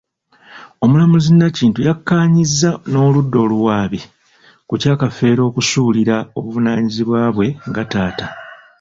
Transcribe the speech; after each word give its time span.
Omulamuzi 0.83 1.29
Nakintu 1.33 1.79
yakkaanyizza 1.87 2.69
n'oludda 2.91 3.37
oluwaabi 3.45 3.99
ku 4.67 4.73
kya 4.81 4.93
Kafeero 5.01 5.41
okusuulira 5.49 6.15
obuvunaanyizibwa 6.37 7.19
bwe 7.35 7.47
nga 7.69 7.83
taata. 7.91 8.25